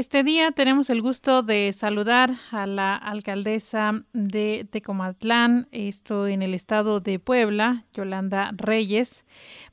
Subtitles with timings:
[0.00, 6.54] Este día tenemos el gusto de saludar a la alcaldesa de Tecomatlán, esto en el
[6.54, 9.26] estado de Puebla, Yolanda Reyes,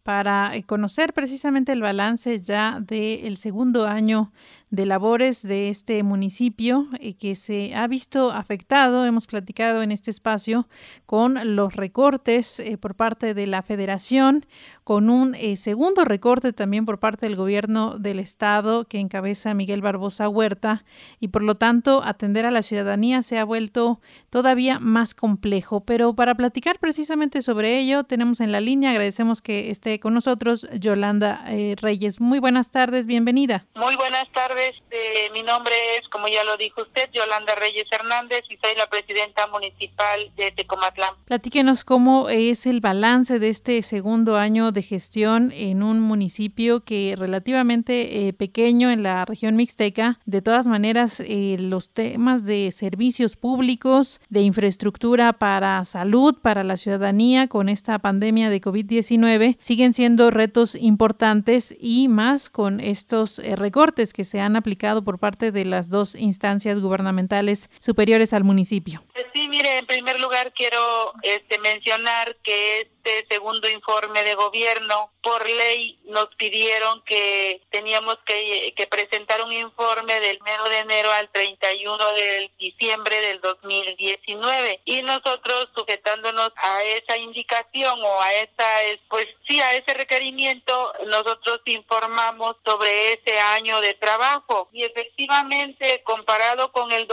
[0.04, 4.34] para conocer precisamente el balance ya del segundo año
[4.70, 10.12] de labores de este municipio eh, que se ha visto afectado, hemos platicado en este
[10.12, 10.68] espacio,
[11.06, 14.46] con los recortes eh, por parte de la federación,
[14.84, 19.82] con un eh, segundo recorte también por parte del gobierno del estado que encabeza Miguel
[19.82, 20.84] Barbosa Huerta
[21.20, 25.82] y por lo tanto atender a la ciudadanía se ha vuelto todavía más complejo.
[25.82, 30.68] Pero para platicar precisamente sobre ello tenemos en la línea, agradecemos que esté con nosotros
[30.80, 31.46] Yolanda
[31.82, 32.20] Reyes.
[32.20, 33.66] Muy buenas tardes, bienvenida.
[33.76, 34.48] Muy buenas tardes
[34.90, 38.88] este, mi nombre es, como ya lo dijo usted, Yolanda Reyes Hernández y soy la
[38.88, 41.14] presidenta municipal de Tecomatlán.
[41.26, 47.16] Platíquenos cómo es el balance de este segundo año de gestión en un municipio que
[47.18, 49.97] relativamente eh, pequeño en la región mixteca.
[50.26, 56.78] De todas maneras, eh, los temas de servicios públicos, de infraestructura para salud, para la
[56.78, 63.56] ciudadanía con esta pandemia de COVID-19 siguen siendo retos importantes y más con estos eh,
[63.56, 68.44] recortes que se han han aplicado por parte de las dos instancias gubernamentales superiores al
[68.44, 69.04] municipio?
[69.18, 75.12] Pues sí, mire, en primer lugar quiero este, mencionar que este segundo informe de gobierno,
[75.24, 81.12] por ley nos pidieron que teníamos que, que presentar un informe del mes de enero
[81.12, 88.68] al 31 de diciembre del 2019 y nosotros sujetándonos a esa indicación o a esa,
[89.10, 94.70] pues sí, a ese requerimiento, nosotros informamos sobre ese año de trabajo.
[94.72, 97.08] Y efectivamente comparado con el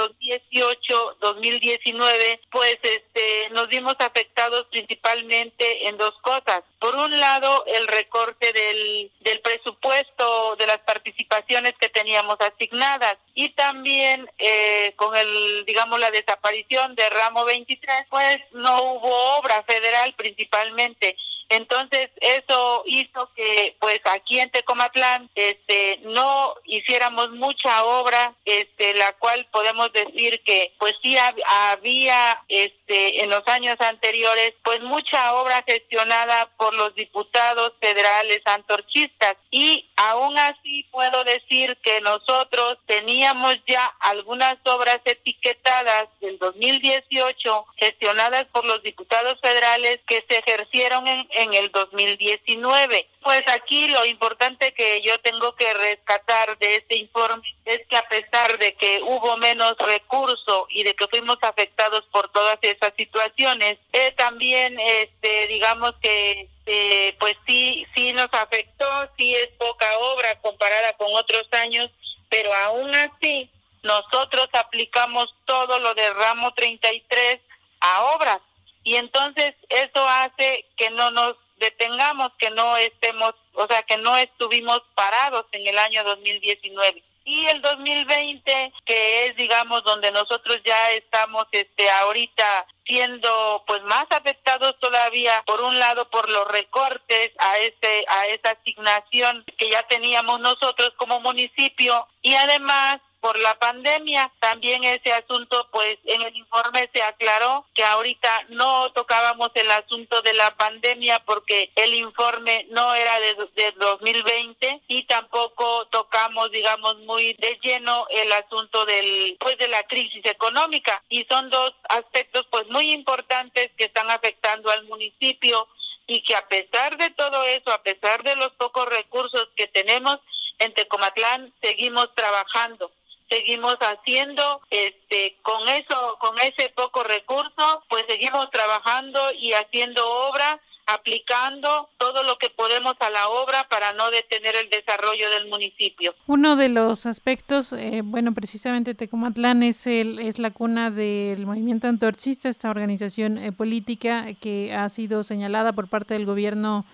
[1.95, 6.63] 2018-2019 pues este nos vimos afectados principalmente en dos cosas.
[6.79, 13.51] Por un lado el recorte del, del presupuesto de las participaciones que teníamos asignadas y
[13.51, 20.15] también eh, con el digamos la desaparición de ramo 23 pues no hubo obra federal
[20.15, 21.17] principalmente
[21.49, 29.13] entonces eso hizo que pues aquí en Tecomatlán este no hiciéramos mucha obra este la
[29.15, 35.65] cual podemos decir que pues sí había este en los años anteriores pues mucha obra
[35.67, 39.37] gestionada por los diputados federales antorchistas.
[39.51, 48.47] Y aún así puedo decir que nosotros teníamos ya algunas obras etiquetadas del 2018 gestionadas
[48.53, 53.09] por los diputados federales que se ejercieron en en el 2019.
[53.23, 58.09] Pues aquí lo importante que yo tengo que rescatar de este informe es que a
[58.09, 63.79] pesar de que hubo menos recurso y de que fuimos afectados por todas esas situaciones,
[63.93, 68.87] eh, también este digamos que eh, pues sí sí nos afectó,
[69.17, 71.91] sí es poca obra comparada con otros años,
[72.29, 73.51] pero aún así
[73.83, 77.41] nosotros aplicamos todo lo de ramo 33
[77.81, 78.41] a obras
[78.85, 84.17] y entonces eso hace que no nos detengamos, que no estemos, o sea, que no
[84.17, 90.91] estuvimos parados en el año 2019 y el 2020 que es digamos donde nosotros ya
[90.93, 97.59] estamos este ahorita siendo pues más afectados todavía por un lado por los recortes a
[97.59, 104.31] ese a esa asignación que ya teníamos nosotros como municipio y además por la pandemia.
[104.39, 110.21] También ese asunto, pues en el informe se aclaró que ahorita no tocábamos el asunto
[110.21, 116.99] de la pandemia porque el informe no era de, de 2020 y tampoco tocamos, digamos,
[116.99, 121.03] muy de lleno el asunto del, pues de la crisis económica.
[121.09, 125.67] Y son dos aspectos, pues muy importantes que están afectando al municipio
[126.07, 130.19] y que a pesar de todo eso, a pesar de los pocos recursos que tenemos,
[130.59, 132.93] en Tecomatlán seguimos trabajando
[133.29, 140.61] seguimos haciendo este con eso con ese poco recurso pues seguimos trabajando y haciendo obra
[140.87, 146.15] aplicando todo lo que podemos a la obra para no detener el desarrollo del municipio.
[146.27, 151.89] Uno de los aspectos, eh, bueno, precisamente Tecomatlán es, el, es la cuna del movimiento
[151.89, 156.85] antorchista, esta organización eh, política que ha sido señalada por parte del gobierno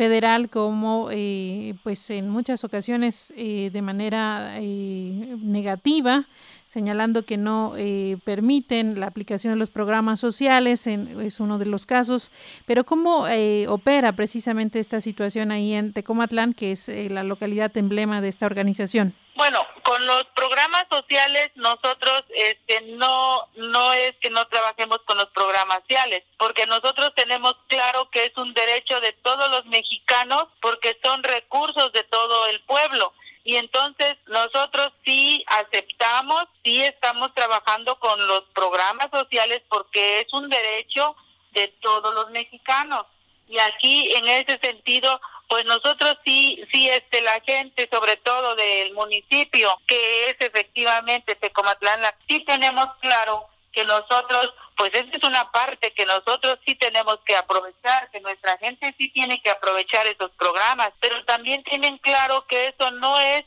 [0.00, 6.24] federal como eh, pues en muchas ocasiones eh, de manera eh, negativa
[6.70, 7.74] señalando que no
[8.24, 12.30] permiten la aplicación de los programas sociales, es uno de los casos,
[12.64, 13.26] pero ¿cómo
[13.68, 19.16] opera precisamente esta situación ahí en Tecomatlán, que es la localidad emblema de esta organización?
[19.34, 25.28] Bueno, con los programas sociales nosotros este no no es que no trabajemos con los
[25.30, 30.96] programas sociales, porque nosotros tenemos claro que es un derecho de todos los mexicanos porque
[31.02, 33.12] son recursos de todo el pueblo
[33.50, 40.48] y entonces nosotros sí aceptamos, sí estamos trabajando con los programas sociales porque es un
[40.48, 41.16] derecho
[41.50, 43.06] de todos los mexicanos.
[43.48, 48.92] Y aquí en ese sentido pues nosotros sí, sí, este, la gente, sobre todo del
[48.94, 55.92] municipio, que es efectivamente Tecomatlán, sí tenemos claro que nosotros, pues esta es una parte
[55.92, 60.88] que nosotros sí tenemos que aprovechar, que nuestra gente sí tiene que aprovechar esos programas,
[61.00, 63.44] pero también tienen claro que eso no es,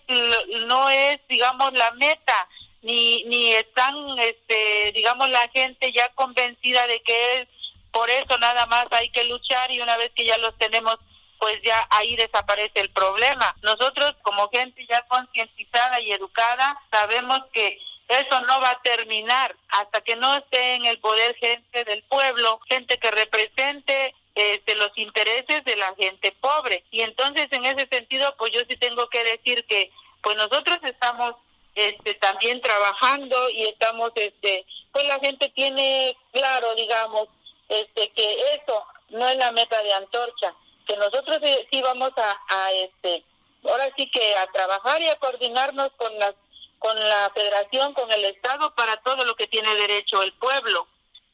[0.67, 2.47] no es, digamos, la meta,
[2.83, 7.47] ni, ni están, este, digamos, la gente ya convencida de que es
[7.91, 10.99] por eso nada más hay que luchar y una vez que ya los tenemos
[11.39, 13.55] pues ya ahí desaparece el problema.
[13.63, 20.01] Nosotros como gente ya concientizada y educada sabemos que eso no va a terminar hasta
[20.01, 25.63] que no esté en el poder gente del pueblo, gente que represente este, los intereses
[25.63, 26.83] de la gente pobre.
[26.91, 29.91] Y entonces en ese sentido, pues yo sí tengo que decir que
[30.21, 31.35] pues nosotros estamos
[31.75, 37.27] este, también trabajando y estamos, este, pues la gente tiene claro, digamos,
[37.69, 40.53] este, que eso no es la meta de antorcha,
[40.87, 41.39] que nosotros
[41.71, 43.23] sí vamos a, este
[43.63, 46.35] ahora sí que a trabajar y a coordinarnos con las
[46.83, 50.85] con la federación con el estado para todo lo que tiene derecho el pueblo.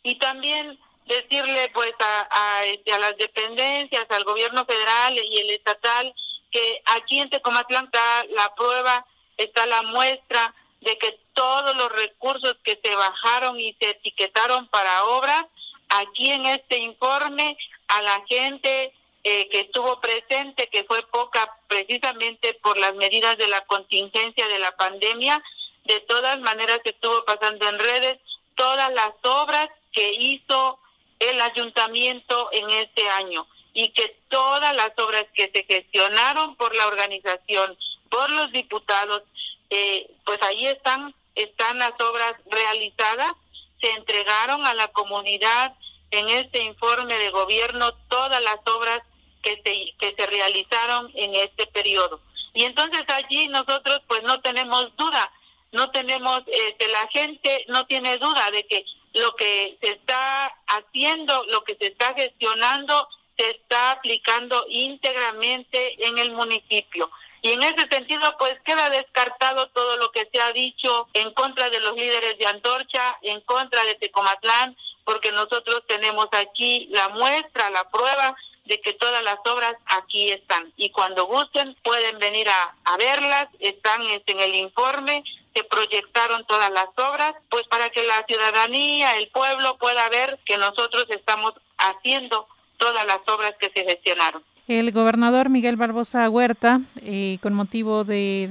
[0.04, 5.50] Y también decirle pues a, a, este, a las dependencias al gobierno federal y el
[5.50, 6.14] estatal
[6.52, 9.08] que aquí en Tecomatlán está la prueba
[9.38, 15.06] está la muestra de que todos los recursos que se bajaron y se etiquetaron para
[15.06, 15.46] obras
[15.90, 17.58] aquí en este informe
[17.88, 18.94] a la gente
[19.24, 24.60] eh, que estuvo presente, que fue poca precisamente por las medidas de la contingencia de
[24.60, 25.44] la pandemia.
[25.84, 28.18] De todas maneras estuvo pasando en redes
[28.56, 30.80] todas las obras que hizo
[31.20, 36.88] el ayuntamiento en este año y que todas las obras que se gestionaron por la
[36.88, 37.78] organización,
[38.10, 39.24] por los diputados,
[39.70, 43.34] eh, pues ahí están, están las obras realizadas,
[43.82, 45.76] se entregaron a la comunidad
[46.12, 49.02] en este informe de gobierno todas las obras
[49.42, 52.22] que se, que se realizaron en este periodo.
[52.54, 55.32] Y entonces allí nosotros pues no tenemos duda,
[55.72, 61.44] no tenemos, este, la gente no tiene duda de que lo que se está haciendo,
[61.46, 63.08] lo que se está gestionando,
[63.38, 67.10] se está aplicando íntegramente en el municipio.
[67.42, 71.70] Y en ese sentido, pues queda descartado todo lo que se ha dicho en contra
[71.70, 74.76] de los líderes de Antorcha, en contra de Tecomatlán,
[75.06, 78.36] porque nosotros tenemos aquí la muestra, la prueba
[78.70, 80.72] de que todas las obras aquí están.
[80.78, 85.24] Y cuando gusten pueden venir a, verlas, están este, en el informe,
[85.56, 90.58] se proyectaron todas las obras, pues para que la ciudadanía, el pueblo pueda ver que
[90.58, 94.44] nosotros estamos haciendo todas las obras que se gestionaron.
[94.70, 98.48] El gobernador Miguel Barbosa Huerta, eh, con motivo de,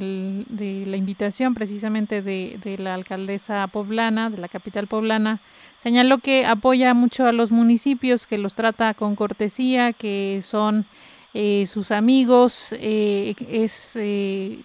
[0.85, 5.41] la invitación precisamente de, de, la alcaldesa poblana, de la capital poblana,
[5.79, 10.87] señaló que apoya mucho a los municipios, que los trata con cortesía, que son
[11.35, 12.71] eh, sus amigos.
[12.73, 13.97] Eh, ¿Es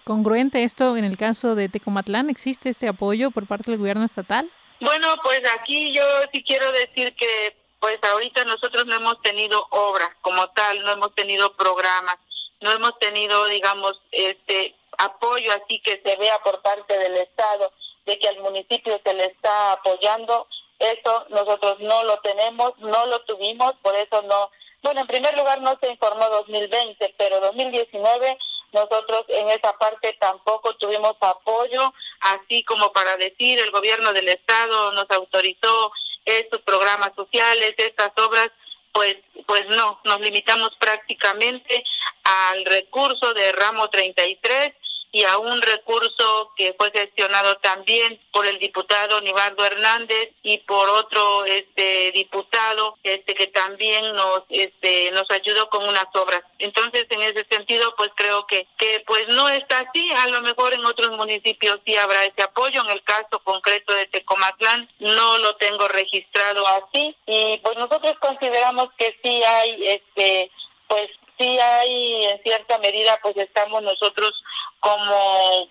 [0.02, 2.30] congruente esto en el caso de Tecomatlán?
[2.30, 4.50] ¿Existe este apoyo por parte del gobierno estatal?
[4.80, 6.02] Bueno, pues aquí yo
[6.32, 11.14] sí quiero decir que pues ahorita nosotros no hemos tenido obra como tal, no hemos
[11.14, 12.16] tenido programas,
[12.62, 17.70] no hemos tenido, digamos, este apoyo así que se vea por parte del Estado
[18.06, 20.48] de que al municipio se le está apoyando.
[20.78, 24.50] Eso nosotros no lo tenemos, no lo tuvimos, por eso no.
[24.82, 28.38] Bueno, en primer lugar no se informó 2020, pero 2019
[28.72, 34.92] nosotros en esa parte tampoco tuvimos apoyo, así como para decir el gobierno del estado
[34.92, 35.92] nos autorizó
[36.24, 38.50] estos programas sociales, estas obras,
[38.92, 39.16] pues,
[39.46, 41.84] pues no, nos limitamos prácticamente
[42.22, 44.72] al recurso de ramo 33
[45.14, 50.90] y a un recurso que fue gestionado también por el diputado Nibardo Hernández y por
[50.90, 56.42] otro este diputado este que también nos este nos ayudó con unas obras.
[56.58, 60.74] Entonces, en ese sentido, pues creo que que pues no está así, a lo mejor
[60.74, 65.54] en otros municipios sí habrá ese apoyo, en el caso concreto de Tecomatlán no lo
[65.56, 67.16] tengo registrado así.
[67.26, 70.50] Y pues nosotros consideramos que sí hay este
[70.88, 74.32] pues sí hay en cierta medida pues estamos nosotros
[74.80, 75.68] como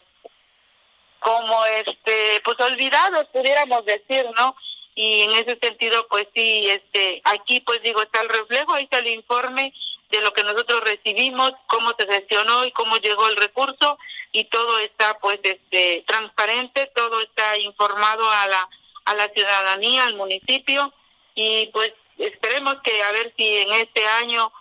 [1.20, 4.55] como este pues olvidados pudiéramos decir no
[4.96, 9.00] y en ese sentido pues sí este aquí pues digo está el reflejo ahí está
[9.00, 9.74] el informe
[10.10, 13.98] de lo que nosotros recibimos cómo se gestionó y cómo llegó el recurso
[14.32, 18.70] y todo está pues este transparente todo está informado a la
[19.05, 20.93] a la ciudadanía al municipio
[21.36, 24.51] y pues esperemos que a ver si en este año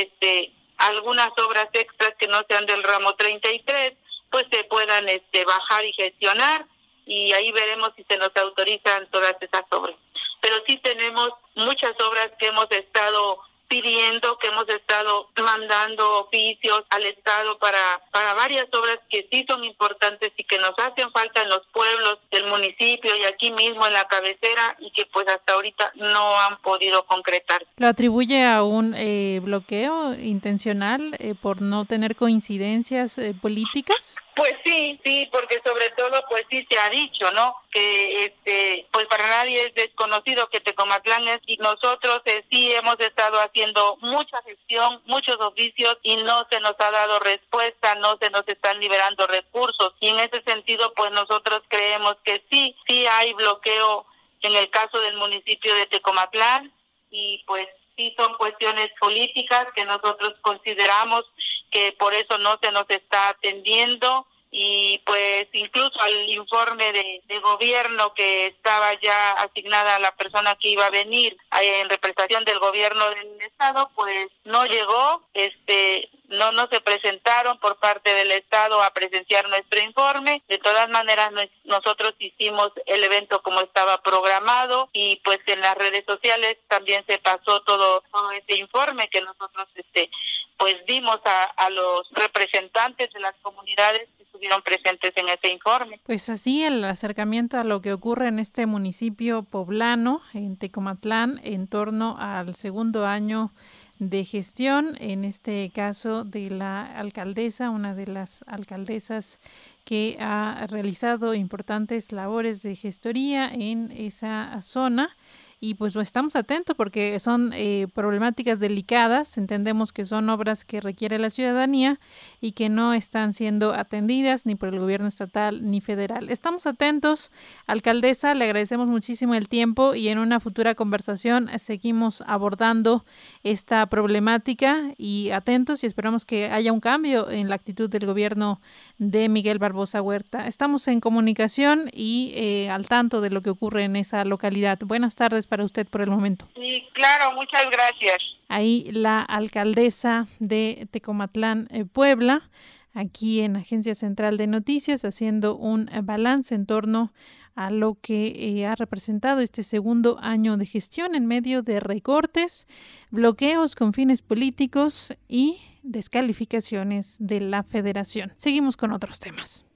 [0.00, 3.92] este algunas obras extras que no sean del ramo 33
[4.30, 6.66] pues se puedan este, bajar y gestionar
[7.04, 9.96] y ahí veremos si se nos autorizan todas esas obras.
[10.40, 13.38] Pero sí tenemos muchas obras que hemos estado
[13.72, 19.64] pidiendo que hemos estado mandando oficios al Estado para, para varias obras que sí son
[19.64, 23.94] importantes y que nos hacen falta en los pueblos del municipio y aquí mismo en
[23.94, 27.64] la cabecera y que pues hasta ahorita no han podido concretar.
[27.78, 34.16] ¿Lo atribuye a un eh, bloqueo intencional eh, por no tener coincidencias eh, políticas?
[34.36, 37.54] Pues sí, sí, porque sobre todo pues sí se ha dicho, ¿no?
[37.72, 43.00] Que este pues para nadie es desconocido que Tecomatlán es y nosotros eh, sí hemos
[43.00, 48.28] estado haciendo mucha gestión, muchos oficios y no se nos ha dado respuesta, no se
[48.30, 49.94] nos están liberando recursos.
[50.00, 54.06] Y en ese sentido pues nosotros creemos que sí, sí hay bloqueo
[54.42, 56.72] en el caso del municipio de Tecomatlán
[57.10, 61.24] y pues sí son cuestiones políticas que nosotros consideramos
[61.70, 68.14] que por eso no se nos está atendiendo y pues incluso al informe de, gobierno
[68.14, 72.58] que estaba ya asignada a la persona que iba a venir eh, en representación del
[72.60, 78.82] gobierno del estado pues no llegó este no no se presentaron por parte del estado
[78.82, 80.42] a presenciar nuestro informe.
[80.48, 81.30] De todas maneras
[81.64, 87.18] nosotros hicimos el evento como estaba programado y pues en las redes sociales también se
[87.18, 90.10] pasó todo, todo ese informe que nosotros este
[90.56, 96.00] pues dimos a, a los representantes de las comunidades estuvieron presentes en ese informe.
[96.04, 101.68] Pues así el acercamiento a lo que ocurre en este municipio poblano, en Tecomatlán, en
[101.68, 103.52] torno al segundo año
[103.98, 109.38] de gestión, en este caso de la alcaldesa, una de las alcaldesas
[109.84, 115.14] que ha realizado importantes labores de gestoría en esa zona
[115.64, 121.20] y pues estamos atentos porque son eh, problemáticas delicadas, entendemos que son obras que requiere
[121.20, 122.00] la ciudadanía
[122.40, 126.30] y que no están siendo atendidas ni por el gobierno estatal ni federal.
[126.30, 127.30] Estamos atentos,
[127.68, 133.04] alcaldesa, le agradecemos muchísimo el tiempo y en una futura conversación seguimos abordando
[133.44, 138.60] esta problemática y atentos y esperamos que haya un cambio en la actitud del gobierno
[138.98, 140.48] de Miguel Barbosa Huerta.
[140.48, 144.80] Estamos en comunicación y eh, al tanto de lo que ocurre en esa localidad.
[144.84, 146.48] Buenas tardes para usted por el momento.
[146.54, 148.16] Sí, claro, muchas gracias.
[148.48, 152.48] Ahí la alcaldesa de Tecomatlán, eh, Puebla,
[152.94, 157.12] aquí en Agencia Central de Noticias, haciendo un balance en torno
[157.54, 162.66] a lo que eh, ha representado este segundo año de gestión en medio de recortes,
[163.10, 168.32] bloqueos con fines políticos y descalificaciones de la federación.
[168.38, 169.66] Seguimos con otros temas.